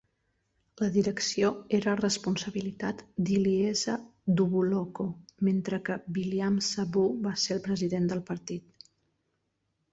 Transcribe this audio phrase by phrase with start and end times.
[0.81, 3.95] La direcció era responsabilitat d"Iliesa
[4.41, 5.07] Duvuloco,
[5.51, 8.89] mentre que Viliame Savu va ser el president del partit.